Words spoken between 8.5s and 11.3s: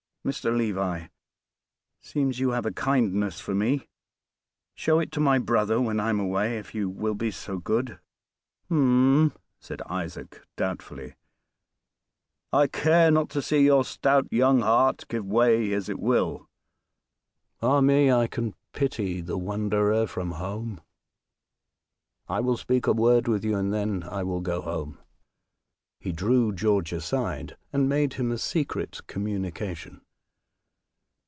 "Hum?" said Isaac doubtfully.